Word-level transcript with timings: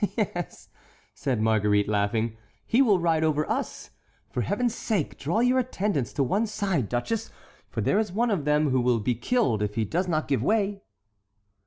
"Yes," 0.17 0.69
said 1.13 1.39
Marguerite, 1.43 1.87
laughing, 1.87 2.35
"he 2.65 2.81
will 2.81 2.97
ride 2.99 3.23
over 3.23 3.47
us. 3.47 3.91
For 4.31 4.41
Heaven's 4.41 4.73
sake 4.73 5.15
draw 5.15 5.41
your 5.41 5.59
attendants 5.59 6.11
to 6.13 6.23
one 6.23 6.47
side, 6.47 6.89
duchess, 6.89 7.29
for 7.69 7.81
there 7.81 7.99
is 7.99 8.11
one 8.11 8.31
of 8.31 8.43
them 8.43 8.71
who 8.71 8.81
will 8.81 8.99
be 8.99 9.13
killed 9.13 9.61
if 9.61 9.75
he 9.75 9.85
does 9.85 10.07
not 10.07 10.27
give 10.27 10.41
way." 10.41 10.81